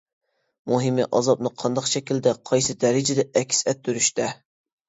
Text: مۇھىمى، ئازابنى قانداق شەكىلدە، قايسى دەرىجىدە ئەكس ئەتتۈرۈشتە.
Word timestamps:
مۇھىمى، 0.71 1.03
ئازابنى 1.19 1.51
قانداق 1.63 1.89
شەكىلدە، 1.91 2.33
قايسى 2.51 2.77
دەرىجىدە 2.85 3.29
ئەكس 3.41 3.63
ئەتتۈرۈشتە. 3.67 4.33